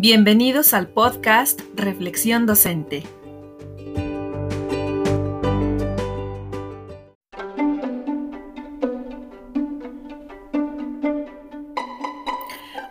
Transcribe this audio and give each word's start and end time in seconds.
Bienvenidos 0.00 0.74
al 0.74 0.86
podcast 0.86 1.60
Reflexión 1.74 2.46
Docente. 2.46 3.02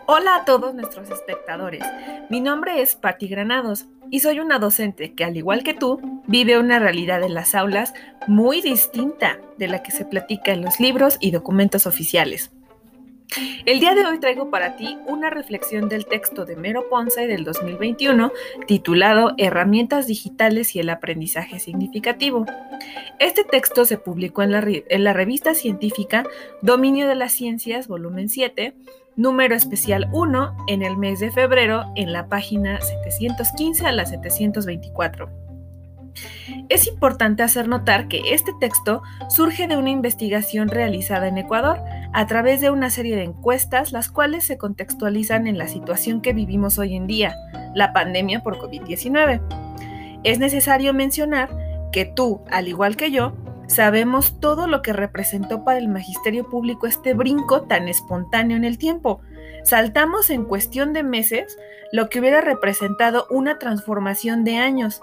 Hola 0.06 0.34
a 0.34 0.44
todos 0.44 0.74
nuestros 0.74 1.08
espectadores. 1.08 1.82
Mi 2.28 2.42
nombre 2.42 2.82
es 2.82 2.94
Patti 2.94 3.26
Granados 3.26 3.86
y 4.10 4.20
soy 4.20 4.40
una 4.40 4.58
docente 4.58 5.14
que, 5.14 5.24
al 5.24 5.38
igual 5.38 5.62
que 5.64 5.72
tú, 5.72 6.22
vive 6.26 6.58
una 6.58 6.78
realidad 6.78 7.22
en 7.22 7.32
las 7.32 7.54
aulas 7.54 7.94
muy 8.26 8.60
distinta 8.60 9.38
de 9.56 9.68
la 9.68 9.82
que 9.82 9.92
se 9.92 10.04
platica 10.04 10.52
en 10.52 10.60
los 10.60 10.78
libros 10.78 11.16
y 11.20 11.30
documentos 11.30 11.86
oficiales. 11.86 12.50
El 13.66 13.80
día 13.80 13.94
de 13.94 14.06
hoy 14.06 14.18
traigo 14.18 14.50
para 14.50 14.76
ti 14.76 14.98
una 15.06 15.28
reflexión 15.28 15.88
del 15.88 16.06
texto 16.06 16.46
de 16.46 16.56
Mero 16.56 16.88
Ponce 16.88 17.26
del 17.26 17.44
2021 17.44 18.32
titulado 18.66 19.34
Herramientas 19.36 20.06
digitales 20.06 20.74
y 20.74 20.80
el 20.80 20.88
aprendizaje 20.88 21.58
significativo. 21.58 22.46
Este 23.18 23.44
texto 23.44 23.84
se 23.84 23.98
publicó 23.98 24.42
en 24.42 24.52
la, 24.52 24.64
en 24.66 25.04
la 25.04 25.12
revista 25.12 25.54
científica 25.54 26.24
Dominio 26.62 27.06
de 27.06 27.16
las 27.16 27.32
Ciencias, 27.32 27.86
volumen 27.86 28.30
7, 28.30 28.74
número 29.16 29.54
especial 29.54 30.08
1, 30.12 30.56
en 30.68 30.82
el 30.82 30.96
mes 30.96 31.20
de 31.20 31.30
febrero, 31.30 31.84
en 31.96 32.12
la 32.12 32.28
página 32.28 32.80
715 32.80 33.86
a 33.86 33.92
la 33.92 34.06
724. 34.06 35.28
Es 36.68 36.86
importante 36.86 37.42
hacer 37.42 37.68
notar 37.68 38.08
que 38.08 38.20
este 38.32 38.52
texto 38.60 39.02
surge 39.28 39.66
de 39.68 39.76
una 39.76 39.90
investigación 39.90 40.68
realizada 40.68 41.28
en 41.28 41.38
Ecuador 41.38 41.78
a 42.12 42.26
través 42.26 42.60
de 42.60 42.70
una 42.70 42.90
serie 42.90 43.16
de 43.16 43.24
encuestas, 43.24 43.92
las 43.92 44.08
cuales 44.08 44.44
se 44.44 44.58
contextualizan 44.58 45.46
en 45.46 45.58
la 45.58 45.68
situación 45.68 46.20
que 46.20 46.32
vivimos 46.32 46.78
hoy 46.78 46.94
en 46.94 47.06
día, 47.06 47.34
la 47.74 47.92
pandemia 47.92 48.42
por 48.42 48.58
COVID-19. 48.58 49.40
Es 50.24 50.38
necesario 50.38 50.94
mencionar 50.94 51.50
que 51.92 52.04
tú, 52.04 52.40
al 52.50 52.68
igual 52.68 52.96
que 52.96 53.10
yo, 53.10 53.34
sabemos 53.66 54.40
todo 54.40 54.66
lo 54.66 54.82
que 54.82 54.92
representó 54.92 55.64
para 55.64 55.78
el 55.78 55.88
magisterio 55.88 56.48
público 56.48 56.86
este 56.86 57.14
brinco 57.14 57.62
tan 57.62 57.88
espontáneo 57.88 58.56
en 58.56 58.64
el 58.64 58.78
tiempo. 58.78 59.20
Saltamos 59.62 60.30
en 60.30 60.44
cuestión 60.44 60.92
de 60.92 61.02
meses 61.02 61.58
lo 61.92 62.08
que 62.08 62.20
hubiera 62.20 62.40
representado 62.40 63.26
una 63.30 63.58
transformación 63.58 64.44
de 64.44 64.56
años 64.56 65.02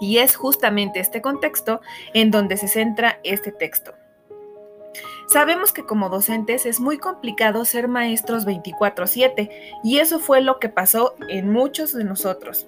y 0.00 0.18
es 0.18 0.36
justamente 0.36 1.00
este 1.00 1.20
contexto 1.20 1.80
en 2.14 2.30
donde 2.30 2.56
se 2.56 2.68
centra 2.68 3.18
este 3.24 3.52
texto. 3.52 3.92
Sabemos 5.26 5.72
que 5.72 5.84
como 5.84 6.08
docentes 6.08 6.66
es 6.66 6.80
muy 6.80 6.98
complicado 6.98 7.64
ser 7.64 7.88
maestros 7.88 8.44
24/7 8.44 9.50
y 9.82 9.98
eso 9.98 10.18
fue 10.18 10.40
lo 10.40 10.58
que 10.58 10.68
pasó 10.68 11.14
en 11.28 11.50
muchos 11.50 11.92
de 11.92 12.04
nosotros. 12.04 12.66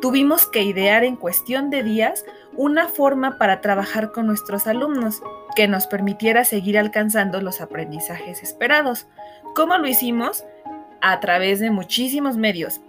Tuvimos 0.00 0.46
que 0.46 0.62
idear 0.62 1.04
en 1.04 1.16
cuestión 1.16 1.70
de 1.70 1.82
días 1.82 2.24
una 2.56 2.88
forma 2.88 3.38
para 3.38 3.60
trabajar 3.60 4.12
con 4.12 4.26
nuestros 4.26 4.66
alumnos 4.66 5.22
que 5.54 5.68
nos 5.68 5.86
permitiera 5.86 6.44
seguir 6.44 6.78
alcanzando 6.78 7.40
los 7.40 7.60
aprendizajes 7.60 8.42
esperados. 8.42 9.06
¿Cómo 9.54 9.76
lo 9.76 9.86
hicimos? 9.86 10.44
A 11.00 11.20
través 11.20 11.60
de 11.60 11.70
muchísimos 11.70 12.36
medios. 12.36 12.80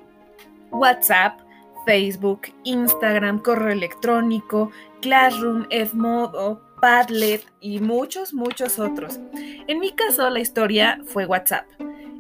WhatsApp, 0.72 1.40
Facebook, 1.86 2.42
Instagram, 2.64 3.40
correo 3.40 3.74
electrónico, 3.74 4.72
Classroom, 5.02 5.66
Edmodo, 5.70 6.62
Padlet 6.82 7.46
y 7.62 7.80
muchos, 7.80 8.34
muchos 8.34 8.80
otros. 8.80 9.20
En 9.68 9.80
mi 9.80 9.92
caso, 9.92 10.28
la 10.32 10.40
historia 10.40 11.00
fue 11.06 11.28
WhatsApp. 11.28 11.66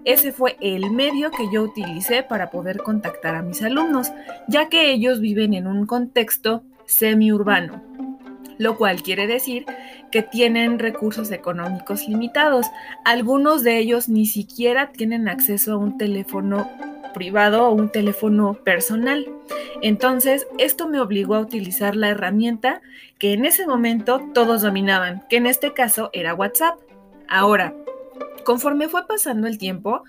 Ese 0.06 0.32
fue 0.32 0.56
el 0.62 0.92
medio 0.92 1.32
que 1.32 1.50
yo 1.52 1.64
utilicé 1.64 2.22
para 2.22 2.52
poder 2.52 2.78
contactar 2.78 3.36
a 3.36 3.42
mis 3.42 3.62
alumnos, 3.64 4.12
ya 4.48 4.70
que 4.70 4.92
ellos 4.92 5.20
viven 5.20 5.56
en 5.56 5.66
un 5.66 5.88
contexto 5.88 6.64
semiurbano, 6.86 7.82
lo 8.60 8.78
cual 8.78 9.02
quiere 9.02 9.26
decir 9.26 9.66
que 10.12 10.22
tienen 10.22 10.78
recursos 10.78 11.32
económicos 11.32 12.08
limitados. 12.08 12.68
Algunos 13.04 13.64
de 13.64 13.80
ellos 13.80 14.10
ni 14.10 14.28
siquiera 14.28 14.92
tienen 14.92 15.28
acceso 15.28 15.74
a 15.74 15.78
un 15.78 15.98
teléfono 15.98 16.70
privado 17.14 17.68
o 17.68 17.74
un 17.74 17.90
teléfono 17.90 18.54
personal. 18.54 19.28
Entonces, 19.82 20.48
esto 20.58 20.88
me 20.88 21.00
obligó 21.00 21.36
a 21.36 21.40
utilizar 21.40 21.96
la 21.96 22.10
herramienta 22.10 22.82
que 23.22 23.34
en 23.34 23.46
ese 23.46 23.68
momento 23.68 24.20
todos 24.34 24.64
dominaban, 24.64 25.24
que 25.30 25.38
en 25.38 25.46
este 25.46 25.74
caso 25.74 26.10
era 26.12 26.34
WhatsApp. 26.34 26.80
Ahora, 27.30 27.76
conforme 28.46 28.90
fue 28.90 29.06
pasando 29.06 29.46
el 29.46 29.60
tiempo, 29.60 30.02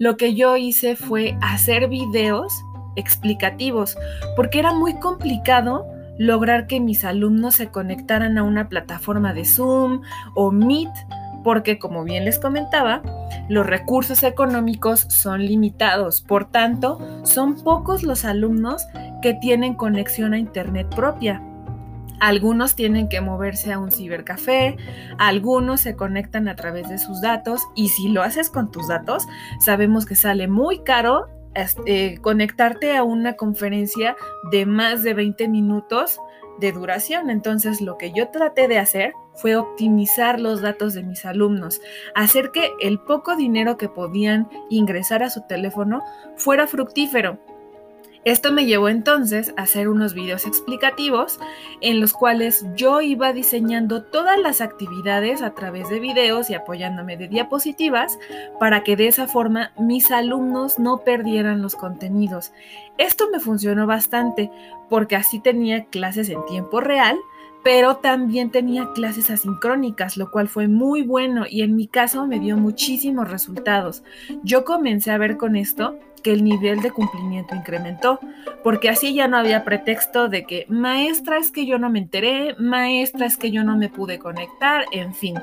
lo 0.00 0.16
que 0.16 0.34
yo 0.34 0.56
hice 0.56 0.96
fue 0.96 1.38
hacer 1.40 1.86
videos 1.86 2.52
explicativos, 2.96 3.96
porque 4.34 4.58
era 4.58 4.74
muy 4.74 4.98
complicado 4.98 5.86
lograr 6.18 6.66
que 6.66 6.80
mis 6.80 7.04
alumnos 7.04 7.54
se 7.54 7.68
conectaran 7.68 8.36
a 8.36 8.42
una 8.42 8.68
plataforma 8.68 9.32
de 9.32 9.44
Zoom 9.44 10.02
o 10.34 10.50
Meet 10.50 10.90
porque, 11.44 11.78
como 11.78 12.02
bien 12.02 12.24
les 12.24 12.40
comentaba, 12.40 13.00
los 13.48 13.64
recursos 13.64 14.24
económicos 14.24 15.06
son 15.08 15.46
limitados, 15.46 16.20
por 16.20 16.50
tanto, 16.50 16.98
son 17.22 17.62
pocos 17.62 18.02
los 18.02 18.24
alumnos 18.24 18.84
que 19.22 19.34
tienen 19.34 19.74
conexión 19.74 20.34
a 20.34 20.38
Internet 20.38 20.92
propia. 20.96 21.40
Algunos 22.20 22.74
tienen 22.74 23.08
que 23.08 23.20
moverse 23.20 23.72
a 23.72 23.78
un 23.78 23.90
cibercafé, 23.92 24.76
algunos 25.18 25.82
se 25.82 25.96
conectan 25.96 26.48
a 26.48 26.56
través 26.56 26.88
de 26.88 26.98
sus 26.98 27.20
datos 27.20 27.62
y 27.74 27.88
si 27.88 28.08
lo 28.08 28.22
haces 28.22 28.50
con 28.50 28.70
tus 28.70 28.88
datos, 28.88 29.26
sabemos 29.60 30.06
que 30.06 30.14
sale 30.14 30.48
muy 30.48 30.78
caro 30.80 31.28
este, 31.54 32.18
conectarte 32.20 32.96
a 32.96 33.02
una 33.02 33.34
conferencia 33.34 34.16
de 34.50 34.66
más 34.66 35.02
de 35.02 35.14
20 35.14 35.48
minutos 35.48 36.20
de 36.58 36.72
duración. 36.72 37.30
Entonces 37.30 37.80
lo 37.80 37.98
que 37.98 38.12
yo 38.12 38.28
traté 38.28 38.68
de 38.68 38.78
hacer 38.78 39.12
fue 39.34 39.56
optimizar 39.56 40.40
los 40.40 40.62
datos 40.62 40.94
de 40.94 41.02
mis 41.02 41.24
alumnos, 41.26 41.80
hacer 42.14 42.50
que 42.50 42.70
el 42.80 42.98
poco 42.98 43.36
dinero 43.36 43.76
que 43.76 43.88
podían 43.88 44.48
ingresar 44.70 45.22
a 45.22 45.30
su 45.30 45.42
teléfono 45.46 46.02
fuera 46.36 46.66
fructífero 46.66 47.38
esto 48.26 48.50
me 48.50 48.66
llevó 48.66 48.88
entonces 48.88 49.54
a 49.56 49.62
hacer 49.62 49.88
unos 49.88 50.12
videos 50.12 50.46
explicativos 50.46 51.38
en 51.80 52.00
los 52.00 52.12
cuales 52.12 52.66
yo 52.74 53.00
iba 53.00 53.32
diseñando 53.32 54.02
todas 54.02 54.36
las 54.36 54.60
actividades 54.60 55.42
a 55.42 55.54
través 55.54 55.88
de 55.90 56.00
videos 56.00 56.50
y 56.50 56.54
apoyándome 56.54 57.16
de 57.16 57.28
diapositivas 57.28 58.18
para 58.58 58.82
que 58.82 58.96
de 58.96 59.06
esa 59.06 59.28
forma 59.28 59.70
mis 59.78 60.10
alumnos 60.10 60.80
no 60.80 61.04
perdieran 61.04 61.62
los 61.62 61.76
contenidos. 61.76 62.50
Esto 62.98 63.28
me 63.30 63.38
funcionó 63.38 63.86
bastante 63.86 64.50
porque 64.90 65.14
así 65.14 65.38
tenía 65.38 65.84
clases 65.84 66.28
en 66.28 66.44
tiempo 66.46 66.80
real 66.80 67.16
pero 67.66 67.96
también 67.96 68.52
tenía 68.52 68.92
clases 68.94 69.28
asincrónicas, 69.28 70.16
lo 70.16 70.30
cual 70.30 70.46
fue 70.48 70.68
muy 70.68 71.02
bueno 71.02 71.46
y 71.50 71.62
en 71.62 71.74
mi 71.74 71.88
caso 71.88 72.24
me 72.24 72.38
dio 72.38 72.56
muchísimos 72.56 73.28
resultados. 73.28 74.04
Yo 74.44 74.64
comencé 74.64 75.10
a 75.10 75.18
ver 75.18 75.36
con 75.36 75.56
esto 75.56 75.98
que 76.22 76.30
el 76.32 76.44
nivel 76.44 76.80
de 76.80 76.92
cumplimiento 76.92 77.56
incrementó, 77.56 78.20
porque 78.62 78.88
así 78.88 79.14
ya 79.14 79.26
no 79.26 79.36
había 79.36 79.64
pretexto 79.64 80.28
de 80.28 80.44
que 80.44 80.66
maestra 80.68 81.38
es 81.38 81.50
que 81.50 81.66
yo 81.66 81.76
no 81.80 81.90
me 81.90 81.98
enteré, 81.98 82.54
maestra 82.56 83.26
es 83.26 83.36
que 83.36 83.50
yo 83.50 83.64
no 83.64 83.76
me 83.76 83.88
pude 83.88 84.20
conectar, 84.20 84.84
en 84.92 85.12
fin. 85.12 85.34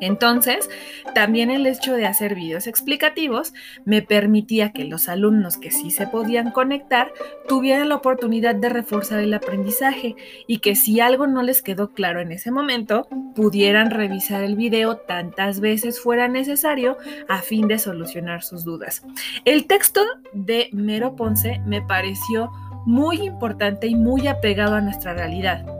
Entonces, 0.00 0.68
también 1.14 1.50
el 1.50 1.66
hecho 1.66 1.94
de 1.94 2.06
hacer 2.06 2.34
videos 2.34 2.66
explicativos 2.66 3.52
me 3.84 4.02
permitía 4.02 4.72
que 4.72 4.84
los 4.84 5.08
alumnos 5.08 5.58
que 5.58 5.70
sí 5.70 5.90
se 5.90 6.06
podían 6.06 6.50
conectar 6.50 7.12
tuvieran 7.48 7.88
la 7.88 7.96
oportunidad 7.96 8.54
de 8.54 8.68
reforzar 8.68 9.20
el 9.20 9.34
aprendizaje 9.34 10.16
y 10.46 10.58
que 10.58 10.74
si 10.74 11.00
algo 11.00 11.26
no 11.26 11.42
les 11.42 11.62
quedó 11.62 11.92
claro 11.92 12.20
en 12.20 12.32
ese 12.32 12.50
momento, 12.50 13.06
pudieran 13.34 13.90
revisar 13.90 14.42
el 14.42 14.56
video 14.56 14.96
tantas 14.96 15.60
veces 15.60 16.00
fuera 16.00 16.28
necesario 16.28 16.96
a 17.28 17.42
fin 17.42 17.68
de 17.68 17.78
solucionar 17.78 18.42
sus 18.42 18.64
dudas. 18.64 19.02
El 19.44 19.66
texto 19.66 20.02
de 20.32 20.68
Mero 20.72 21.16
Ponce 21.16 21.60
me 21.66 21.82
pareció 21.82 22.50
muy 22.86 23.20
importante 23.22 23.86
y 23.86 23.94
muy 23.94 24.26
apegado 24.26 24.74
a 24.74 24.80
nuestra 24.80 25.12
realidad 25.14 25.79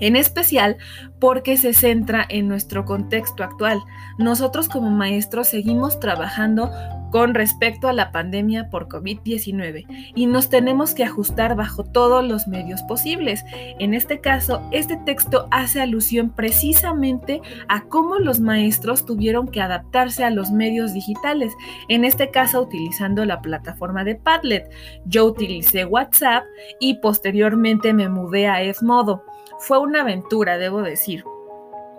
en 0.00 0.16
especial 0.16 0.76
porque 1.18 1.56
se 1.56 1.72
centra 1.72 2.26
en 2.28 2.48
nuestro 2.48 2.84
contexto 2.84 3.44
actual. 3.44 3.82
Nosotros 4.18 4.68
como 4.68 4.90
maestros 4.90 5.48
seguimos 5.48 6.00
trabajando 6.00 6.70
con 7.12 7.34
respecto 7.34 7.88
a 7.88 7.92
la 7.92 8.10
pandemia 8.10 8.70
por 8.70 8.88
COVID-19 8.88 10.12
y 10.14 10.26
nos 10.26 10.48
tenemos 10.48 10.94
que 10.94 11.04
ajustar 11.04 11.54
bajo 11.54 11.84
todos 11.84 12.24
los 12.24 12.48
medios 12.48 12.82
posibles. 12.84 13.44
En 13.78 13.92
este 13.92 14.20
caso, 14.20 14.66
este 14.72 14.96
texto 14.96 15.46
hace 15.50 15.82
alusión 15.82 16.30
precisamente 16.30 17.42
a 17.68 17.82
cómo 17.82 18.18
los 18.18 18.40
maestros 18.40 19.04
tuvieron 19.04 19.46
que 19.46 19.60
adaptarse 19.60 20.24
a 20.24 20.30
los 20.30 20.50
medios 20.50 20.94
digitales, 20.94 21.52
en 21.88 22.04
este 22.04 22.30
caso 22.30 22.62
utilizando 22.62 23.24
la 23.26 23.42
plataforma 23.42 24.04
de 24.04 24.14
Padlet. 24.14 24.70
Yo 25.04 25.26
utilicé 25.26 25.84
WhatsApp 25.84 26.44
y 26.80 26.94
posteriormente 26.94 27.92
me 27.92 28.08
mudé 28.08 28.48
a 28.48 28.62
Edmodo. 28.62 29.22
Fue 29.62 29.78
una 29.78 30.00
aventura, 30.00 30.58
debo 30.58 30.82
decir. 30.82 31.24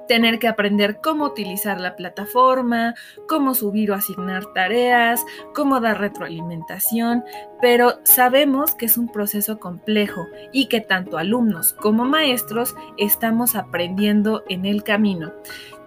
tener 0.06 0.38
que 0.38 0.50
aprender 0.50 1.00
cómo 1.01 1.24
utilizar 1.24 1.80
la 1.80 1.95
plataforma, 1.95 2.94
cómo 3.25 3.56
subir 3.56 3.89
o 3.89 3.95
asignar 3.95 4.45
tareas, 4.54 5.25
cómo 5.56 5.80
dar 5.80 6.01
retroalimentación, 6.01 7.24
pero 7.62 8.00
sabemos 8.04 8.75
que 8.75 8.86
es 8.86 8.98
un 8.98 9.10
proceso 9.10 9.60
complejo 9.60 10.27
y 10.51 10.68
que 10.68 10.81
tanto 10.81 11.18
alumnos 11.18 11.71
como 11.71 12.04
maestros 12.04 12.75
estamos 12.98 13.56
aprendiendo 13.56 14.44
en 14.50 14.66
el 14.66 14.83
camino. 14.83 15.31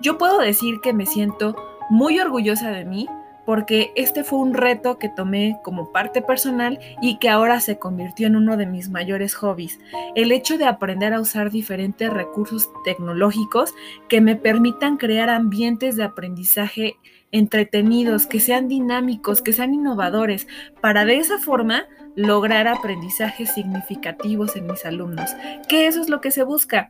Yo 0.00 0.16
puedo 0.16 0.38
decir 0.38 0.80
que 0.82 0.94
me 0.94 1.04
siento 1.04 1.54
muy 1.90 2.18
orgullosa 2.18 2.70
de 2.70 2.86
mí 2.86 3.06
porque 3.46 3.92
este 3.94 4.24
fue 4.24 4.40
un 4.40 4.52
reto 4.52 4.98
que 4.98 5.08
tomé 5.08 5.58
como 5.62 5.92
parte 5.92 6.20
personal 6.20 6.78
y 7.00 7.18
que 7.18 7.30
ahora 7.30 7.60
se 7.60 7.78
convirtió 7.78 8.26
en 8.26 8.36
uno 8.36 8.56
de 8.56 8.66
mis 8.66 8.90
mayores 8.90 9.34
hobbies. 9.34 9.78
El 10.14 10.32
hecho 10.32 10.58
de 10.58 10.66
aprender 10.66 11.14
a 11.14 11.20
usar 11.20 11.50
diferentes 11.50 12.12
recursos 12.12 12.68
tecnológicos 12.84 13.72
que 14.08 14.20
me 14.20 14.36
permitan 14.36 14.96
crear 14.96 15.30
ambientes 15.30 15.96
de 15.96 16.04
aprendizaje 16.04 16.96
entretenidos, 17.32 18.26
que 18.26 18.40
sean 18.40 18.68
dinámicos, 18.68 19.42
que 19.42 19.52
sean 19.52 19.74
innovadores, 19.74 20.46
para 20.80 21.04
de 21.04 21.18
esa 21.18 21.38
forma 21.38 21.84
lograr 22.14 22.66
aprendizajes 22.66 23.52
significativos 23.52 24.56
en 24.56 24.66
mis 24.66 24.84
alumnos. 24.84 25.30
Que 25.68 25.86
eso 25.86 26.00
es 26.00 26.08
lo 26.08 26.20
que 26.20 26.30
se 26.30 26.44
busca, 26.44 26.88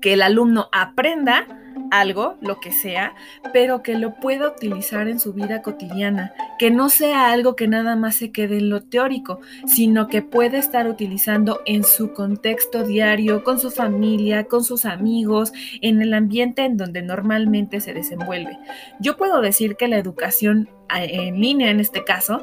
que 0.00 0.12
el 0.12 0.22
alumno 0.22 0.68
aprenda 0.72 1.46
algo, 1.92 2.36
lo 2.40 2.58
que 2.58 2.72
sea, 2.72 3.14
pero 3.52 3.82
que 3.82 3.98
lo 3.98 4.14
pueda 4.14 4.48
utilizar 4.48 5.08
en 5.08 5.20
su 5.20 5.34
vida 5.34 5.60
cotidiana, 5.60 6.32
que 6.58 6.70
no 6.70 6.88
sea 6.88 7.30
algo 7.30 7.54
que 7.54 7.68
nada 7.68 7.96
más 7.96 8.16
se 8.16 8.32
quede 8.32 8.58
en 8.58 8.70
lo 8.70 8.82
teórico, 8.82 9.40
sino 9.66 10.08
que 10.08 10.22
pueda 10.22 10.58
estar 10.58 10.88
utilizando 10.88 11.60
en 11.66 11.84
su 11.84 12.14
contexto 12.14 12.82
diario, 12.82 13.44
con 13.44 13.58
su 13.58 13.70
familia, 13.70 14.44
con 14.44 14.64
sus 14.64 14.86
amigos, 14.86 15.52
en 15.82 16.00
el 16.00 16.14
ambiente 16.14 16.64
en 16.64 16.78
donde 16.78 17.02
normalmente 17.02 17.80
se 17.80 17.92
desenvuelve. 17.92 18.58
Yo 18.98 19.18
puedo 19.18 19.42
decir 19.42 19.76
que 19.76 19.86
la 19.86 19.98
educación 19.98 20.70
en 20.88 21.40
línea, 21.40 21.70
en 21.70 21.80
este 21.80 22.04
caso, 22.04 22.42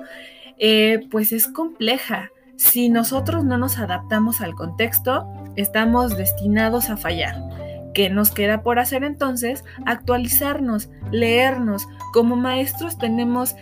eh, 0.59 1.07
pues 1.09 1.31
es 1.31 1.47
compleja. 1.47 2.29
Si 2.55 2.89
nosotros 2.89 3.43
no 3.43 3.57
nos 3.57 3.79
adaptamos 3.79 4.41
al 4.41 4.53
contexto, 4.53 5.25
estamos 5.55 6.17
destinados 6.17 6.91
a 6.91 6.97
fallar. 6.97 7.68
¿Qué 7.93 8.09
nos 8.09 8.31
queda 8.31 8.61
por 8.61 8.79
hacer 8.79 9.03
entonces? 9.03 9.63
Actualizarnos, 9.85 10.89
leernos. 11.11 11.87
Como 12.13 12.35
maestros 12.35 12.97
tenemos 12.97 13.55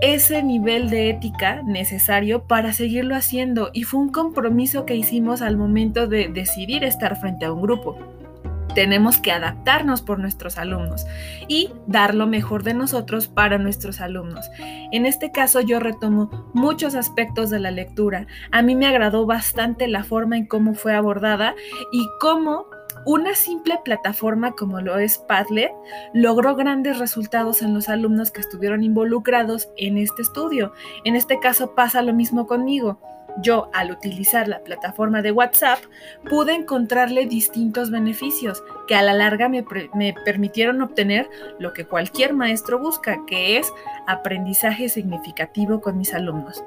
ese 0.00 0.42
nivel 0.42 0.90
de 0.90 1.10
ética 1.10 1.62
necesario 1.62 2.44
para 2.44 2.72
seguirlo 2.72 3.14
haciendo 3.16 3.70
y 3.72 3.84
fue 3.84 4.00
un 4.00 4.10
compromiso 4.10 4.84
que 4.86 4.96
hicimos 4.96 5.42
al 5.42 5.56
momento 5.56 6.06
de 6.06 6.28
decidir 6.28 6.84
estar 6.84 7.18
frente 7.20 7.46
a 7.46 7.52
un 7.52 7.62
grupo. 7.62 7.96
Tenemos 8.74 9.18
que 9.18 9.32
adaptarnos 9.32 10.02
por 10.02 10.20
nuestros 10.20 10.56
alumnos 10.56 11.04
y 11.48 11.70
dar 11.86 12.14
lo 12.14 12.26
mejor 12.26 12.62
de 12.62 12.74
nosotros 12.74 13.26
para 13.26 13.58
nuestros 13.58 14.00
alumnos. 14.00 14.50
En 14.92 15.04
este 15.06 15.32
caso 15.32 15.60
yo 15.60 15.80
retomo 15.80 16.50
muchos 16.52 16.94
aspectos 16.94 17.50
de 17.50 17.58
la 17.58 17.70
lectura. 17.70 18.26
A 18.52 18.62
mí 18.62 18.76
me 18.76 18.86
agradó 18.86 19.26
bastante 19.26 19.88
la 19.88 20.04
forma 20.04 20.36
en 20.36 20.46
cómo 20.46 20.74
fue 20.74 20.94
abordada 20.94 21.54
y 21.92 22.06
cómo 22.20 22.66
una 23.08 23.34
simple 23.34 23.80
plataforma 23.82 24.52
como 24.52 24.82
lo 24.82 24.98
es 24.98 25.16
Padlet 25.16 25.72
logró 26.12 26.54
grandes 26.54 26.98
resultados 26.98 27.62
en 27.62 27.72
los 27.72 27.88
alumnos 27.88 28.30
que 28.30 28.42
estuvieron 28.42 28.82
involucrados 28.82 29.70
en 29.78 29.96
este 29.96 30.20
estudio. 30.20 30.74
En 31.04 31.16
este 31.16 31.40
caso 31.40 31.74
pasa 31.74 32.02
lo 32.02 32.12
mismo 32.12 32.46
conmigo. 32.46 33.00
Yo, 33.40 33.70
al 33.72 33.92
utilizar 33.92 34.46
la 34.46 34.62
plataforma 34.62 35.22
de 35.22 35.32
WhatsApp, 35.32 35.78
pude 36.28 36.52
encontrarle 36.52 37.24
distintos 37.24 37.90
beneficios 37.90 38.62
que 38.86 38.94
a 38.94 39.00
la 39.00 39.14
larga 39.14 39.48
me, 39.48 39.64
me, 39.94 40.14
permitieron 40.26 40.82
obtener 40.82 41.30
lo 41.58 41.72
que 41.72 41.86
cualquier 41.86 42.34
maestro 42.34 42.78
busca, 42.78 43.24
que 43.26 43.56
es 43.56 43.72
aprendizaje 44.06 44.90
significativo 44.90 45.80
con 45.80 45.96
mis 45.96 46.12
alumnos. 46.12 46.62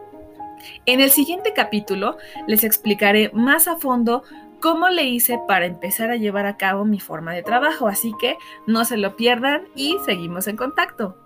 En 0.87 1.01
el 1.01 1.11
siguiente 1.11 1.53
capítulo 1.53 2.17
les 2.47 2.63
explicaré 2.63 3.29
más 3.31 3.67
a 3.67 3.77
fondo 3.77 4.23
cómo 4.61 4.89
le 4.89 5.03
hice 5.03 5.39
para 5.47 5.65
empezar 5.65 6.11
a 6.11 6.15
llevar 6.15 6.45
a 6.45 6.57
cabo 6.57 6.85
mi 6.85 6.99
forma 6.99 7.33
de 7.33 7.43
trabajo. 7.43 7.87
Así 7.87 8.13
que 8.19 8.37
no 8.67 8.85
se 8.85 8.97
lo 8.97 9.15
pierdan 9.15 9.67
y 9.75 9.97
seguimos 10.05 10.47
en 10.47 10.55
contacto. 10.55 11.17